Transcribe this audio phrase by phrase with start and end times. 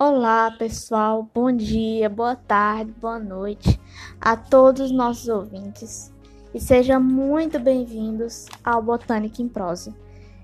[0.00, 1.28] Olá, pessoal.
[1.34, 3.80] Bom dia, boa tarde, boa noite
[4.20, 6.12] a todos os nossos ouvintes
[6.54, 9.94] e sejam muito bem-vindos ao Botânica em Prosa.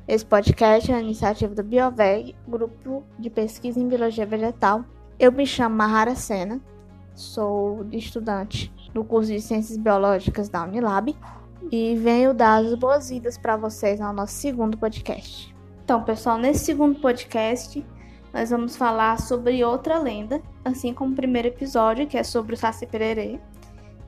[0.07, 4.85] Esse podcast é a iniciativa do BioVeg, grupo de pesquisa em biologia vegetal.
[5.19, 6.61] Eu me chamo Mahara Sena,
[7.15, 11.17] sou estudante do curso de Ciências Biológicas da Unilab
[11.71, 15.55] e venho dar as boas-vindas para vocês no nosso segundo podcast.
[15.85, 17.85] Então, pessoal, nesse segundo podcast
[18.33, 22.57] nós vamos falar sobre outra lenda, assim como o primeiro episódio, que é sobre o
[22.57, 23.39] Saci Pererê.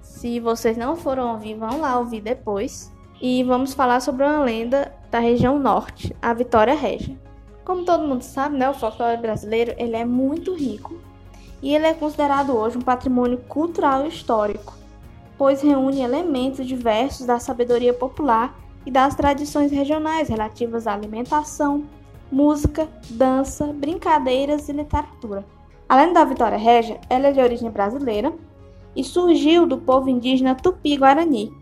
[0.01, 2.93] Se vocês não foram ouvir, vão lá ouvir depois.
[3.23, 7.17] E vamos falar sobre uma lenda da região norte, a Vitória Régia.
[7.65, 11.01] Como todo mundo sabe, né, o folclore brasileiro ele é muito rico
[11.63, 14.75] e ele é considerado hoje um patrimônio cultural e histórico,
[15.39, 21.85] pois reúne elementos diversos da sabedoria popular e das tradições regionais relativas à alimentação,
[22.31, 25.45] música, dança, brincadeiras e literatura.
[25.89, 28.33] Além da Vitória Régia, ela é de origem brasileira
[28.95, 31.53] e surgiu do povo indígena Tupi-Guarani.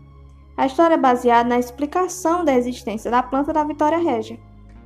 [0.57, 4.39] A história é baseada na explicação da existência da planta da Vitória Régia.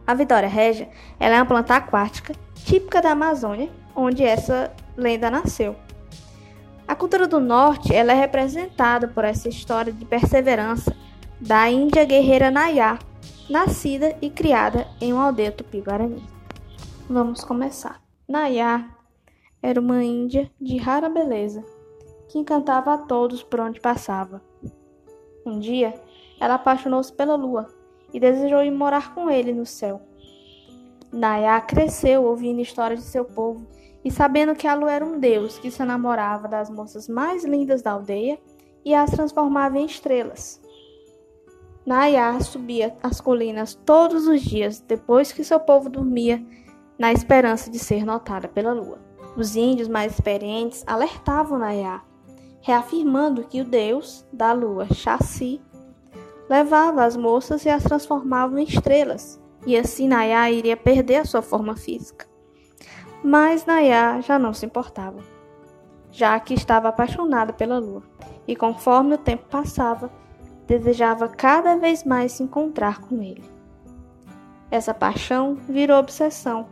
[0.05, 2.33] A Vitória Régia é uma planta aquática
[2.65, 5.75] típica da Amazônia, onde essa lenda nasceu.
[6.89, 10.91] A cultura do norte ela é representada por essa história de perseverança
[11.39, 12.97] da Índia guerreira Nayá,
[13.47, 16.23] nascida e criada em uma aldeia tupi-guarani.
[17.07, 18.01] Vamos começar.
[18.27, 18.89] Nayá
[19.61, 21.63] era uma índia de rara beleza,
[22.27, 24.41] que encantava a todos por onde passava.
[25.45, 25.93] Um dia,
[26.39, 27.67] ela apaixonou-se pela lua
[28.11, 30.01] e desejou ir morar com ele no céu.
[31.13, 33.67] Nayá cresceu ouvindo histórias de seu povo
[34.03, 37.81] e sabendo que a lua era um deus que se namorava das moças mais lindas
[37.81, 38.39] da aldeia
[38.85, 40.61] e as transformava em estrelas.
[41.85, 46.43] Nayá subia as colinas todos os dias depois que seu povo dormia,
[46.97, 48.99] na esperança de ser notada pela lua.
[49.37, 52.03] Os índios mais experientes alertavam Nayá,
[52.61, 55.61] reafirmando que o deus da lua, Chassi,
[56.49, 61.41] levava as moças e as transformava em estrelas, e assim Nayá iria perder a sua
[61.41, 62.27] forma física.
[63.23, 65.19] Mas Nayá já não se importava,
[66.11, 68.03] já que estava apaixonada pela lua,
[68.47, 70.09] e conforme o tempo passava,
[70.65, 73.43] desejava cada vez mais se encontrar com ele.
[74.71, 76.67] Essa paixão virou obsessão.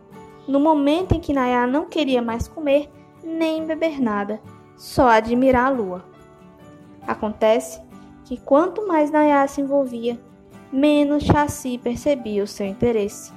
[0.47, 2.89] No momento em que Nayá não queria mais comer
[3.23, 4.39] nem beber nada,
[4.77, 6.05] só admirar a lua.
[7.05, 7.81] Acontece
[8.23, 10.19] que quanto mais Nayá se envolvia,
[10.71, 13.33] menos Chassi percebia o seu interesse.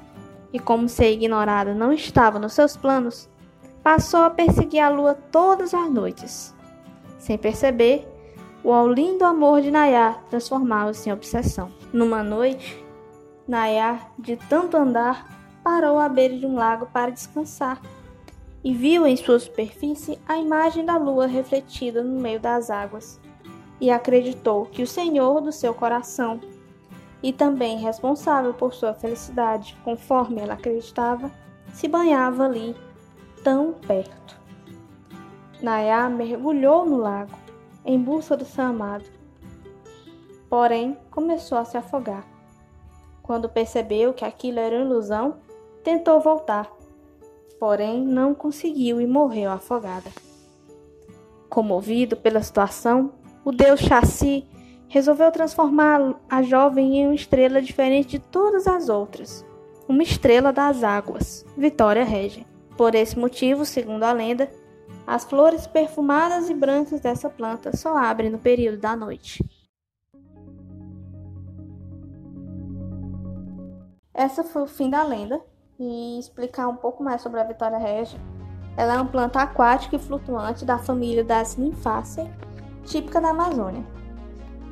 [0.53, 3.29] E como ser ignorada não estava nos seus planos,
[3.83, 6.55] passou a perseguir a lua todas as noites.
[7.19, 8.09] Sem perceber,
[8.63, 11.71] o lindo amor de Nayá transformava-se em obsessão.
[11.93, 12.85] Numa noite,
[13.47, 17.81] Nayá, de tanto andar, parou à beira de um lago para descansar
[18.63, 23.19] e viu em sua superfície a imagem da lua refletida no meio das águas,
[23.81, 26.39] e acreditou que o Senhor do seu coração,
[27.23, 31.31] e também responsável por sua felicidade, conforme ela acreditava,
[31.73, 32.75] se banhava ali,
[33.45, 34.39] tão perto.
[35.63, 37.37] Nayá mergulhou no lago
[37.85, 39.05] em busca do seu amado.
[40.49, 42.25] Porém, começou a se afogar.
[43.23, 45.37] Quando percebeu que aquilo era ilusão,
[45.85, 46.71] tentou voltar,
[47.59, 50.11] porém não conseguiu e morreu afogada.
[51.49, 53.13] Comovido pela situação,
[53.45, 54.47] o deus Chassi
[54.91, 59.47] resolveu transformar a jovem em uma estrela diferente de todas as outras,
[59.89, 62.45] uma estrela das águas, Vitória Régia.
[62.77, 64.51] Por esse motivo, segundo a lenda,
[65.07, 69.45] as flores perfumadas e brancas dessa planta só abrem no período da noite.
[74.13, 75.41] Essa foi o fim da lenda
[75.79, 78.19] e explicar um pouco mais sobre a Vitória Regia.
[78.77, 82.29] Ela é uma planta aquática e flutuante da família das Nymphaceae,
[82.85, 84.00] típica da Amazônia.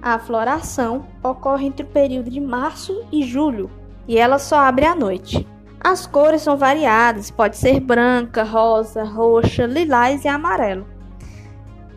[0.00, 3.70] A floração ocorre entre o período de março e julho
[4.06, 5.46] e ela só abre à noite.
[5.80, 10.86] As cores são variadas, pode ser branca, rosa, roxa, lilás e amarelo.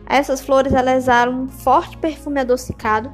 [0.06, 3.10] Essas flores exalam um forte perfume adocicado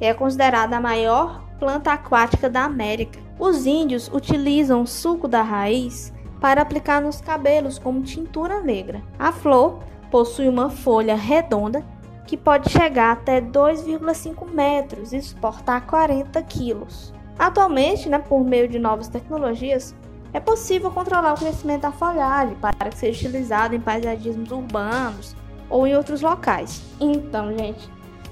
[0.00, 3.18] e é considerada a maior planta aquática da América.
[3.38, 9.02] Os índios utilizam o suco da raiz para aplicar nos cabelos como tintura negra.
[9.18, 9.80] A flor
[10.10, 11.84] possui uma folha redonda
[12.26, 17.12] que pode chegar até 2,5 metros e suportar 40 quilos.
[17.38, 19.94] Atualmente, né, por meio de novas tecnologias,
[20.32, 25.36] é possível controlar o crescimento da folhagem para que seja utilizado em paisagismos urbanos
[25.68, 26.82] ou em outros locais.
[27.00, 27.88] Então, gente,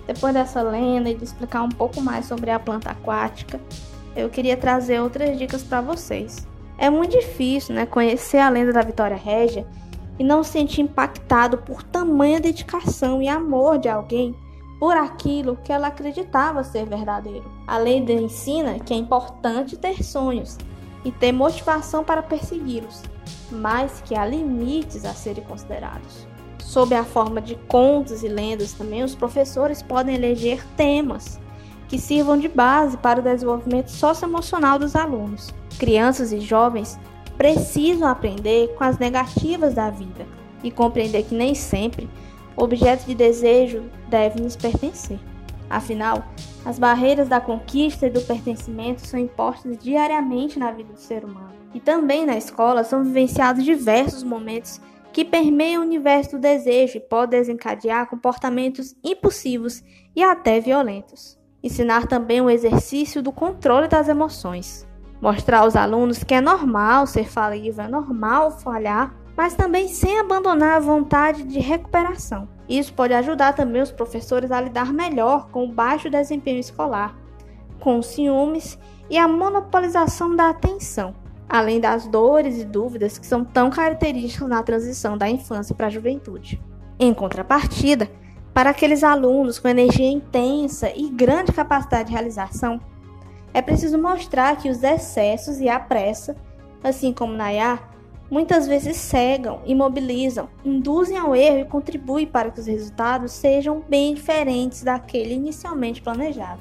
[0.07, 3.61] depois dessa lenda e de explicar um pouco mais sobre a planta aquática,
[4.17, 6.47] eu queria trazer outras dicas para vocês.
[6.77, 9.67] É muito difícil, né, conhecer a lenda da Vitória Régia
[10.23, 14.33] e não se sentir impactado por tamanha dedicação e amor de alguém
[14.79, 17.45] por aquilo que ela acreditava ser verdadeiro.
[17.67, 20.59] A lenda ensina que é importante ter sonhos
[21.05, 23.03] e ter motivação para persegui-los,
[23.51, 26.25] mas que há limites a serem considerados.
[26.61, 31.41] Sob a forma de contos e lendas, também os professores podem eleger temas
[31.89, 35.53] que sirvam de base para o desenvolvimento socioemocional dos alunos.
[35.81, 36.97] Crianças e jovens
[37.43, 40.25] precisam aprender com as negativas da vida
[40.63, 42.09] e compreender que nem sempre
[42.55, 45.19] objetos de desejo devem nos pertencer.
[45.69, 46.25] Afinal,
[46.65, 51.51] as barreiras da conquista e do pertencimento são impostas diariamente na vida do ser humano.
[51.75, 54.81] E também na escola são vivenciados diversos momentos
[55.13, 59.83] que permeiam o universo do desejo e podem desencadear comportamentos impulsivos
[60.15, 61.37] e até violentos.
[61.61, 64.87] Ensinar também o exercício do controle das emoções.
[65.23, 70.79] Mostrar aos alunos que é normal ser falível, é normal falhar, mas também sem abandonar
[70.79, 72.49] a vontade de recuperação.
[72.69, 77.17] Isso pode ajudar também os professores a lidar melhor com o baixo desempenho escolar,
[77.79, 78.77] com os ciúmes
[79.09, 81.15] e a monopolização da atenção,
[81.49, 85.91] além das dores e dúvidas que são tão características na transição da infância para a
[85.91, 86.61] juventude.
[86.99, 88.11] Em contrapartida,
[88.53, 92.81] para aqueles alunos com energia intensa e grande capacidade de realização,
[93.55, 96.37] é preciso mostrar que os excessos e a pressa,
[96.83, 97.91] assim como Nayar,
[98.31, 104.15] muitas vezes cegam, imobilizam, induzem ao erro e contribuem para que os resultados sejam bem
[104.15, 106.61] diferentes daquele inicialmente planejado.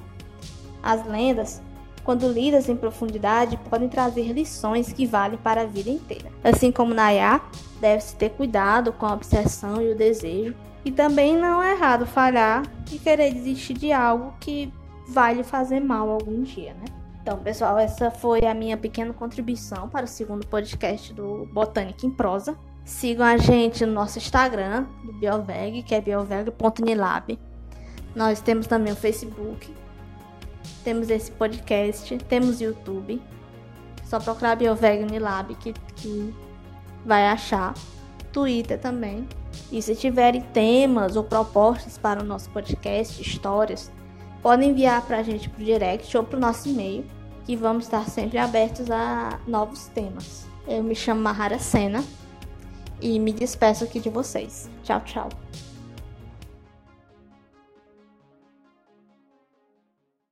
[0.84, 1.62] As lendas,
[2.04, 6.30] quando lidas em profundidade, podem trazer lições que valem para a vida inteira.
[6.44, 7.50] Assim como Nayar,
[7.80, 10.54] deve-se ter cuidado com a obsessão e o desejo
[10.84, 14.74] e também não é errado falhar e querer desistir de algo que
[15.12, 16.86] vai lhe fazer mal algum dia, né?
[17.22, 22.10] Então, pessoal, essa foi a minha pequena contribuição para o segundo podcast do Botânica em
[22.10, 22.58] Prosa.
[22.84, 27.38] Sigam a gente no nosso Instagram, do Bioveg, que é bioveg.nilab.
[28.16, 29.72] Nós temos também o Facebook,
[30.84, 33.22] temos esse podcast, temos YouTube.
[34.06, 36.34] Só procurar Bioveg Nilab que, que
[37.06, 37.74] vai achar.
[38.34, 39.28] Twitter também.
[39.72, 43.92] E se tiverem temas ou propostas para o nosso podcast, histórias,
[44.42, 47.06] podem enviar para a gente por direct ou para o nosso e-mail,
[47.46, 50.46] que vamos estar sempre abertos a novos temas.
[50.68, 52.04] Eu me chamo Mahara Sena
[53.02, 54.70] e me despeço aqui de vocês.
[54.84, 55.30] Tchau, tchau.